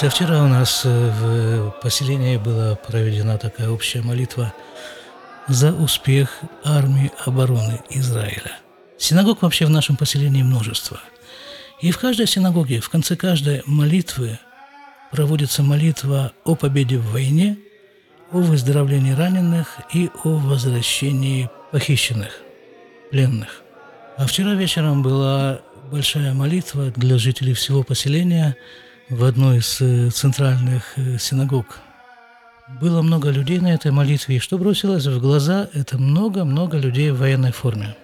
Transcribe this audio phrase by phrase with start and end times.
[0.00, 4.54] Это вчера у нас в поселении была проведена такая общая молитва
[5.46, 8.56] за успех армии обороны Израиля.
[8.96, 11.00] Синагог вообще в нашем поселении множество.
[11.82, 14.38] И в каждой синагоге, в конце каждой молитвы
[15.10, 17.58] проводится молитва о победе в войне,
[18.32, 22.40] о выздоровлении раненых и о возвращении похищенных,
[23.10, 23.60] пленных.
[24.16, 25.60] А вчера вечером была
[25.92, 28.56] большая молитва для жителей всего поселения
[29.10, 31.80] в одной из э, центральных э, синагог.
[32.80, 37.18] Было много людей на этой молитве, и что бросилось в глаза, это много-много людей в
[37.18, 37.96] военной форме.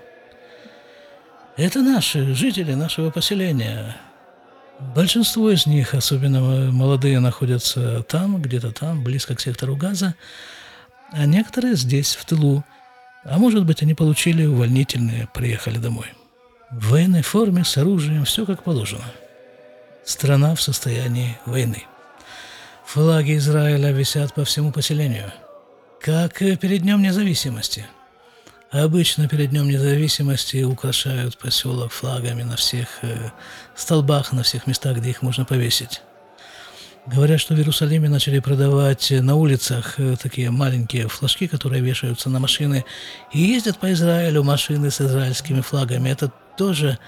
[1.57, 3.97] Это наши жители нашего поселения.
[4.95, 10.17] Большинство из них, особенно молодые, находятся там, где-то там, близко к сектору газа,
[11.13, 12.65] а некоторые здесь, в тылу.
[13.25, 16.13] А может быть, они получили увольнительные, приехали домой.
[16.73, 19.05] В военной форме, с оружием, все как положено.
[20.07, 21.85] Страна в состоянии войны.
[22.87, 25.31] Флаги Израиля висят по всему поселению,
[26.01, 27.85] как перед Днем независимости–
[28.71, 33.31] Обычно перед Днем независимости украшают поселок флагами на всех э,
[33.77, 36.03] столбах, на всех местах, где их можно повесить.
[37.07, 42.41] Говорят, что в Иерусалиме начали продавать на улицах э, такие маленькие флажки, которые вешаются на
[42.41, 42.85] машины,
[43.33, 46.11] и ездят по Израилю машины с израильскими флагами.
[46.11, 46.99] Это тоже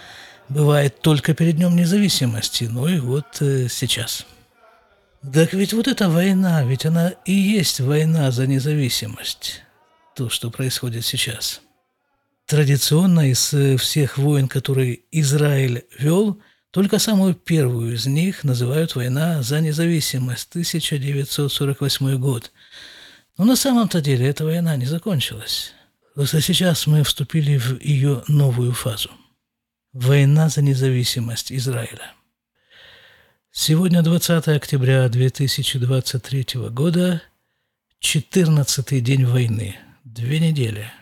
[0.49, 4.27] бывает только перед Днем независимости, ну и вот э, сейчас.
[5.33, 9.63] Так ведь вот эта война, ведь она и есть война за независимость
[10.15, 11.61] то, что происходит сейчас.
[12.47, 19.43] Традиционно из э, всех войн, которые Израиль вел, только самую первую из них называют «Война
[19.43, 22.53] за независимость» 1948 год.
[23.39, 25.73] Но на самом-то деле эта война не закончилась.
[26.15, 29.11] Просто сейчас мы вступили в ее новую фазу.
[30.01, 32.13] Война за независимость Израиля.
[33.51, 37.21] Сегодня 20 октября 2023 года,
[37.99, 40.93] 14 день войны– Две недели.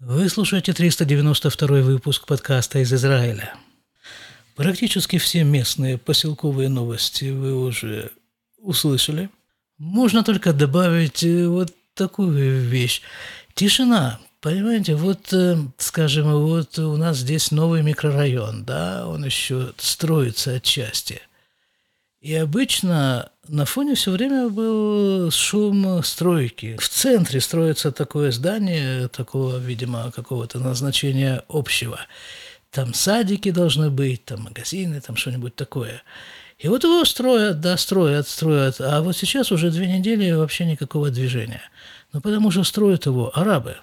[0.00, 3.54] Вы слушаете 392 выпуск подкаста из Израиля.
[4.56, 8.10] Практически все местные поселковые новости вы уже
[8.58, 9.30] услышали.
[9.78, 13.02] Можно только добавить э, вот такую вещь.
[13.54, 14.18] Тишина.
[14.40, 21.20] Понимаете, вот, э, скажем, вот у нас здесь новый микрорайон, да, он еще строится отчасти–
[22.26, 26.76] и обычно на фоне все время был шум стройки.
[26.76, 32.00] В центре строится такое здание, такого, видимо, какого-то назначения общего.
[32.72, 36.02] Там садики должны быть, там магазины, там что-нибудь такое.
[36.58, 38.80] И вот его строят, да, строят, строят.
[38.80, 41.62] А вот сейчас уже две недели вообще никакого движения.
[42.12, 43.76] Ну, потому что строят его арабы.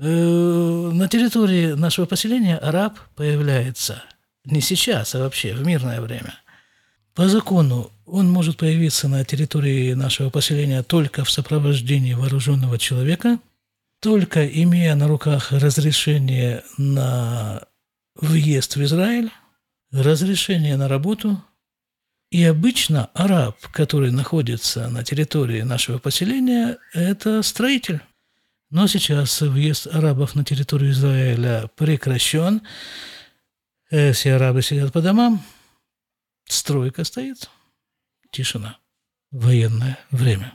[0.00, 4.02] Э, на территории нашего поселения араб появляется
[4.44, 6.34] не сейчас, а вообще в мирное время–
[7.14, 13.38] по закону он может появиться на территории нашего поселения только в сопровождении вооруженного человека,
[14.00, 17.62] только имея на руках разрешение на
[18.14, 19.30] въезд в Израиль,
[19.92, 21.42] разрешение на работу.
[22.30, 28.00] И обычно араб, который находится на территории нашего поселения, это строитель.
[28.70, 32.62] Но сейчас въезд арабов на территорию Израиля прекращен.
[33.90, 35.42] Э, все арабы сидят по домам–
[36.50, 37.48] Стройка стоит,
[38.32, 38.78] тишина,
[39.30, 40.52] военное время.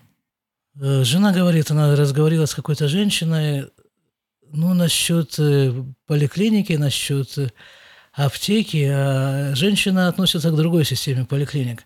[0.77, 3.69] Э, жена говорит, она разговаривала с какой-то женщиной,
[4.51, 5.71] ну, насчет э,
[6.05, 7.53] поликлиники, насчет
[8.11, 11.83] аптеки, а женщина относится к другой системе поликлиник.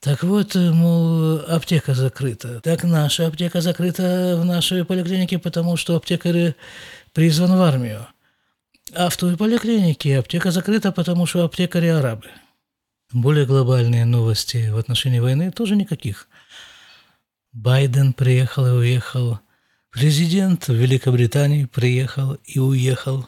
[0.00, 2.60] Так вот, мол, аптека закрыта.
[2.62, 6.54] Так наша аптека закрыта в нашей поликлинике, потому что аптекарь
[7.12, 8.06] призван в армию.
[8.94, 12.28] А в той поликлинике аптека закрыта, потому что аптекари арабы.
[13.12, 16.28] Более глобальные новости в отношении войны тоже никаких.
[17.52, 19.40] Байден приехал и уехал.
[19.90, 23.26] Президент Великобритании приехал и уехал.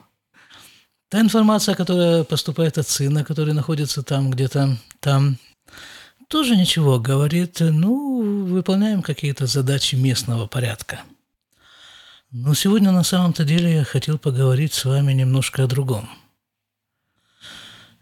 [1.10, 5.36] Та информация, которая поступает от сына, который находится там, где-то там,
[6.32, 11.02] тоже ничего говорит, ну, выполняем какие-то задачи местного порядка.
[12.32, 16.08] Но сегодня на самом-то деле я хотел поговорить с вами немножко о другом–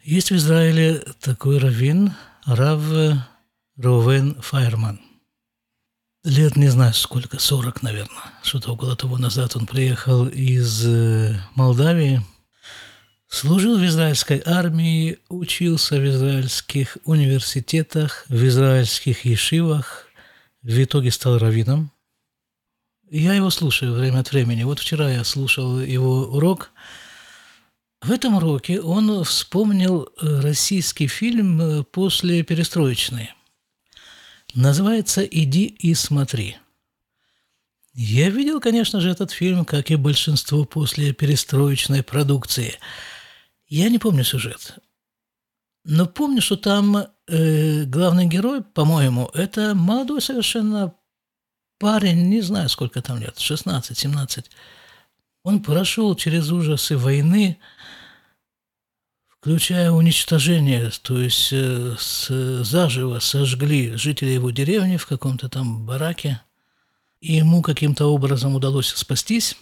[0.03, 2.15] есть в Израиле такой раввин,
[2.47, 2.81] Рав
[3.77, 4.99] Ровен Файерман.
[6.25, 8.33] Лет не знаю сколько, 40, наверное.
[8.43, 12.23] Что-то около того назад он приехал из э, Молдавии,
[13.31, 20.07] служил в израильской армии, учился в израильских университетах, в израильских ешивах,
[20.63, 21.91] в итоге стал раввином.
[23.09, 24.65] Я его слушаю время от времени.
[24.65, 26.71] Вот вчера я слушал его урок–
[28.03, 33.35] В этом уроке он вспомнил э, российский фильм э, после перестроечной.
[34.55, 36.57] Называется «Иди и смотри».
[37.93, 42.79] Я видел, конечно же, этот фильм, как и большинство после перестроечной продукции.
[43.71, 44.79] Я не помню сюжет.
[45.85, 50.93] Но помню, что там э, главный герой, по-моему, это молодой совершенно
[51.79, 54.47] парень, не знаю, сколько там лет, 16-17.
[55.45, 57.59] Он прошел через ужасы войны,
[59.29, 62.29] включая уничтожение, то есть э, с,
[62.65, 66.43] заживо сожгли жителей его деревни в каком-то там бараке,
[67.21, 69.57] и ему каким-то образом удалось спастись.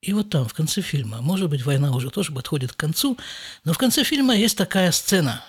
[0.00, 3.18] И вот там, в конце фильма, может быть, война уже тоже подходит к концу,
[3.64, 5.44] но в конце фильма есть такая сцена.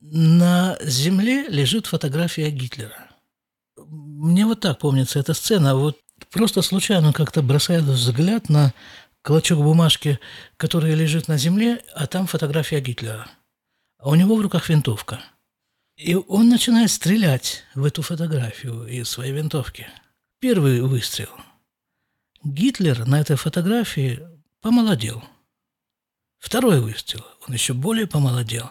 [0.00, 3.08] На земле лежит фотография Гитлера.
[3.76, 5.74] Мне вот так помнится эта сцена.
[5.74, 5.98] Вот
[6.30, 8.74] просто случайно как-то бросает взгляд на
[9.22, 10.20] клочок бумажки,
[10.58, 13.26] который лежит на земле, а там фотография Гитлера.
[13.98, 15.20] А у него в руках винтовка.
[15.96, 19.88] И он начинает стрелять в эту фотографию из своей винтовки.
[20.40, 21.30] Первый выстрел–
[22.44, 24.20] Гитлер на этой фотографии
[24.60, 25.24] помолодел.
[26.38, 28.70] Второй выстрел, он еще более помолодел.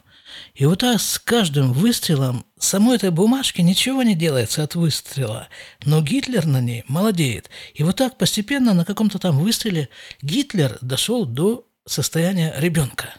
[0.54, 5.48] И вот так с каждым выстрелом самой этой бумажки ничего не делается от выстрела,
[5.86, 7.50] но Гитлер на ней молодеет.
[7.74, 9.90] И вот так постепенно на каком-то там выстреле
[10.22, 13.16] Гитлер дошел до состояния ребенка.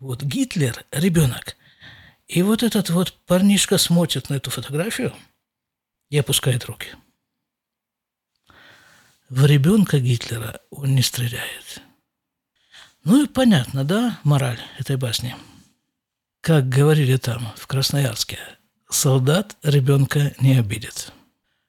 [0.00, 1.56] Вот Гитлер– ребенок.
[2.26, 5.14] И вот этот вот парнишка смотрит на эту фотографию
[6.10, 6.88] и опускает руки–
[9.32, 11.80] в ребенка Гитлера он не стреляет.
[13.02, 15.34] Ну и понятно, да, мораль этой басни.
[16.42, 18.38] Как говорили там, в Красноярске,
[18.90, 21.12] солдат ребенка не обидит.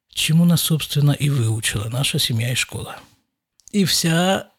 [0.10, 3.00] Чему нас, собственно, и выучила наша семья и школа.
[3.72, 4.52] И вся,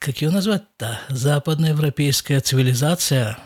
[0.00, 3.38] как ее назвать-то, западноевропейская цивилизация,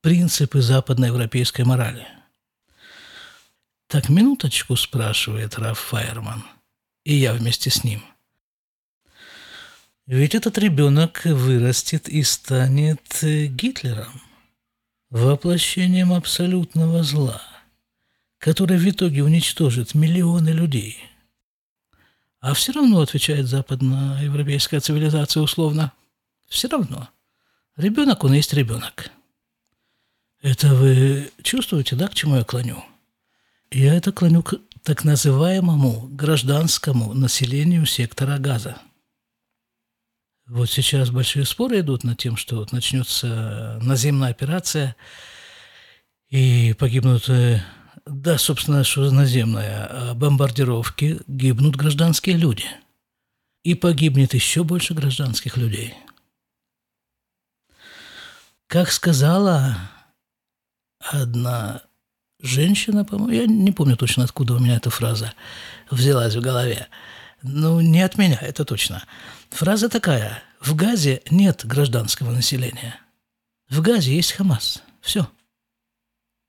[0.00, 2.08] принципы западноевропейской морали.
[3.88, 6.44] Так минуточку, спрашивает Раф Файерман–
[7.04, 8.02] и я вместе с ним.
[10.06, 14.20] Ведь этот ребенок вырастет и станет Гитлером,
[15.08, 17.40] воплощением абсолютного зла,
[18.38, 20.98] который в итоге уничтожит миллионы людей.
[22.40, 25.92] А все равно, отвечает западноевропейская цивилизация условно,
[26.48, 27.08] все равно.
[27.76, 29.10] Ребенок, он есть ребенок.
[30.42, 32.82] Это вы чувствуете, да, к чему я клоню?
[33.70, 38.76] Я это клоню к так называемому гражданскому населению сектора газа.
[40.46, 44.96] Вот сейчас большие споры идут над тем, что вот начнется наземная операция,
[46.28, 47.62] и погибнут, э,
[48.06, 52.64] да, собственно, что наземная, а бомбардировки, гибнут гражданские люди.
[53.62, 55.94] И погибнет еще больше гражданских людей.
[58.66, 59.76] Как сказала
[60.98, 61.82] одна
[62.42, 65.34] женщина, по-моему, я не помню точно, откуда у меня эта фраза
[65.90, 66.88] взялась в голове.
[67.42, 69.02] Ну, не от меня, это точно.
[69.50, 70.42] Фраза такая.
[70.60, 72.96] В Газе нет гражданского населения.
[73.68, 74.82] В Газе есть Хамас.
[75.00, 75.28] Все.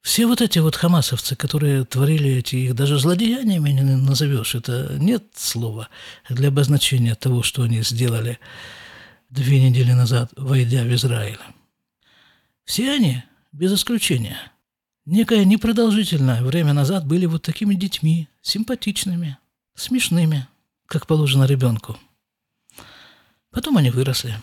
[0.02, 5.26] Все вот эти вот хамасовцы, которые творили эти, их даже злодеяниями не назовешь, это нет
[5.36, 5.90] слова
[6.28, 8.40] для обозначения того, что они сделали
[9.30, 11.38] две недели назад, войдя в Израиль.
[12.66, 14.38] Все они, без исключения–
[15.06, 19.38] некое непродолжительное время назад были вот такими детьми, симпатичными,
[19.76, 20.48] смешными,
[20.86, 21.98] как положено ребенку.
[23.52, 24.36] Потом они выросли.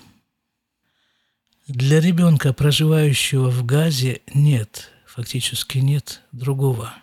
[1.67, 6.95] Для ребенка, проживающего в Газе, нет, фактически нет другого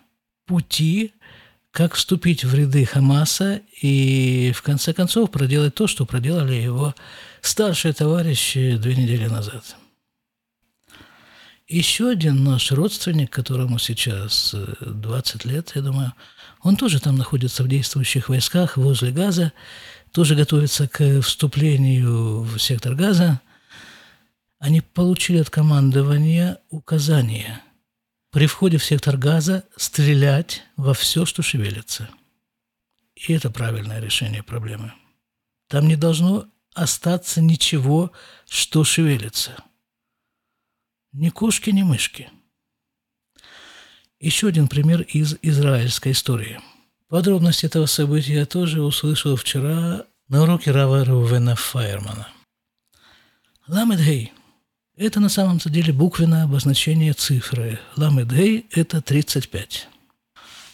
[0.44, 1.12] пути,
[1.70, 6.94] как вступить в ряды Хамаса и, в конце концов, проделать то, что проделали его
[7.42, 9.76] старшие товарищи две недели назад–
[11.68, 16.12] еще один наш родственник, которому сейчас 20 э, лет, я думаю,
[16.62, 19.52] он тоже там находится в действующих войсках возле Газа,
[20.12, 23.40] тоже готовится к вступлению в сектор Газа.
[24.58, 27.60] Они получили от командования указание
[28.30, 32.08] при входе в сектор Газа стрелять во все, что шевелится.
[33.16, 34.92] И это правильное решение проблемы.
[35.68, 38.12] Там не должно остаться ничего,
[38.46, 39.56] что шевелится–
[41.16, 42.28] ни кошки, ни мышки.
[44.20, 46.60] Еще один пример из израильской истории.
[47.08, 52.28] Подробности этого события я тоже услышал вчера на уроке Рава Рувена Файермана.
[53.66, 54.32] Ламедгей–
[54.96, 57.80] это на самом деле буквенное обозначение цифры.
[57.96, 59.88] Ламедгей– это 35.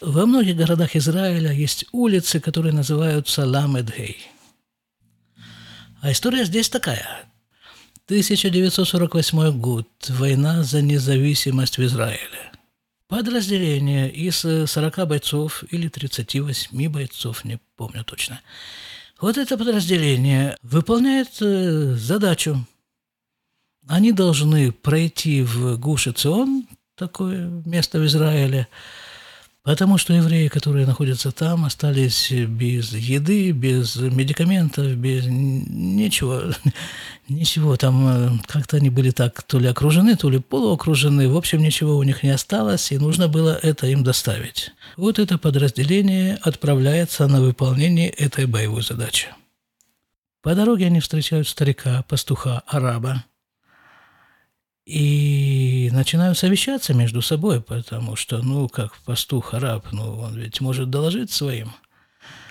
[0.01, 4.17] Во многих городах Израиля есть улицы, которые называются Ламедгей.
[6.01, 7.32] А история здесь такая.
[8.05, 9.87] 1948 год.
[10.09, 12.51] Война за независимость в Израиле.
[13.07, 18.41] Подразделение из 40 бойцов или 38 бойцов, не помню точно.
[19.21, 22.65] Вот это подразделение выполняет э, задачу.
[23.87, 28.67] Они должны пройти в Гуш-Эцион, такое место в Израиле,
[29.63, 36.41] Потому что евреи, которые находятся там, остались без еды, без медикаментов, без ничего.
[37.29, 41.29] Ничего, там э, как-то они были так то ли окружены, то ли полуокружены.
[41.29, 44.71] В общем, ничего у них не осталось, и нужно было это им доставить.
[44.97, 49.29] Вот это подразделение отправляется на выполнение этой боевой задачи.
[50.41, 53.23] По дороге они встречают старика, пастуха, араба,
[54.85, 60.89] и начинают совещаться между собой, потому что, ну, как пастух араб, ну, он ведь может
[60.89, 61.71] доложить своим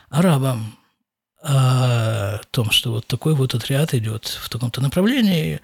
[0.08, 0.78] арабам
[1.42, 5.60] о том, что вот такой вот отряд идет в таком-то направлении.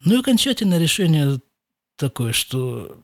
[0.00, 1.40] Ну и окончательное решение
[1.96, 2.98] такое, что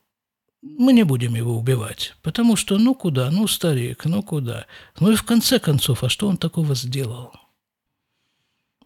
[0.63, 4.67] мы не будем его убивать, потому что ну куда, ну старик, ну куда.
[5.01, 7.33] Ну и в конце концов, а что он такого сделал?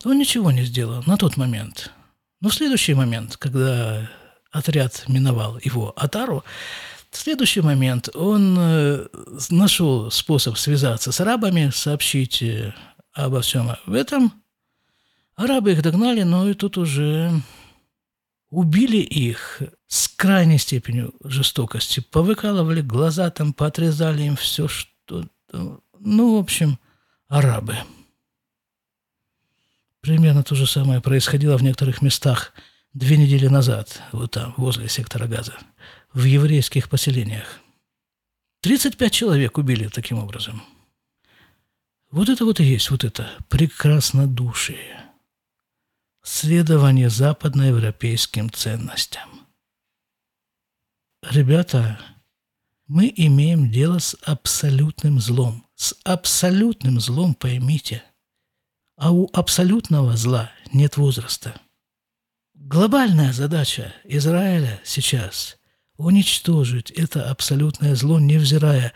[0.04, 1.90] Он ничего не сделал на тот момент–
[2.44, 4.06] но в следующий момент, когда
[4.52, 6.44] отряд миновал его Атару,
[7.10, 9.06] в следующий момент он э,
[9.48, 12.74] нашел способ связаться с арабами, сообщить э,
[13.14, 14.30] обо всем в этом.
[15.36, 17.32] Арабы их догнали, но и тут уже
[18.50, 22.00] убили их с крайней степенью жестокости.
[22.00, 25.24] Повыкалывали глаза, там поотрезали им все, что...
[25.50, 26.78] Ну, в общем,
[27.26, 27.78] арабы.
[30.04, 32.52] Примерно то же самое происходило в некоторых местах
[32.92, 35.56] две недели назад, вот там, возле сектора газа,
[36.12, 37.60] в еврейских поселениях.
[38.60, 40.62] 35 человек убили таким образом.
[42.10, 45.06] Вот это вот и есть вот это прекраснодушие,
[46.22, 49.46] следование западноевропейским ценностям.
[51.30, 51.98] Ребята,
[52.86, 55.64] мы имеем дело с абсолютным злом.
[55.76, 58.04] С абсолютным злом, поймите–
[58.96, 61.60] а у абсолютного зла нет возраста.
[62.54, 65.58] Глобальная задача Израиля сейчас–
[65.96, 68.92] уничтожить это абсолютное зло, невзирая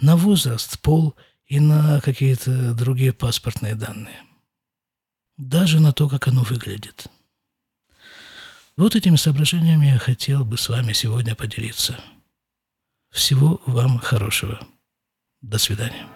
[0.00, 1.14] на возраст, пол
[1.46, 4.22] и на какие-то другие паспортные данные.
[5.36, 7.06] Даже на то, как оно выглядит.
[8.76, 11.98] Вот этими соображениями я хотел бы с вами сегодня поделиться.
[13.10, 14.60] Всего вам хорошего.
[15.42, 16.06] До свидания.